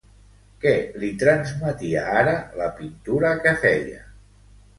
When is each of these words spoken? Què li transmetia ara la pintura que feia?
Què 0.61 0.71
li 1.03 1.09
transmetia 1.23 2.07
ara 2.23 2.33
la 2.63 2.71
pintura 2.81 3.35
que 3.45 3.55
feia? 3.67 4.03